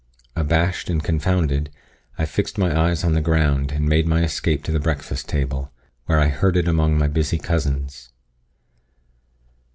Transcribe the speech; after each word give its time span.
Abashed 0.35 0.89
and 0.89 1.03
confounded, 1.03 1.69
I 2.17 2.25
fixed 2.25 2.57
my 2.57 2.75
eyes 2.75 3.03
on 3.03 3.13
the 3.13 3.21
ground, 3.21 3.71
and 3.71 3.87
made 3.87 4.07
my 4.07 4.23
escape 4.23 4.63
to 4.63 4.71
the 4.71 4.79
breakfast 4.79 5.29
table, 5.29 5.71
where 6.07 6.19
I 6.19 6.29
herded 6.29 6.67
among 6.67 6.97
my 6.97 7.05
busy 7.07 7.37
cousins. 7.37 8.09